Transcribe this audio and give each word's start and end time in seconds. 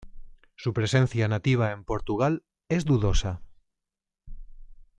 Su 0.55 0.73
presencia 0.73 1.27
nativa 1.27 1.71
en 1.71 1.83
Portugal 1.83 2.43
es 2.69 2.85
dudosa. 2.85 3.43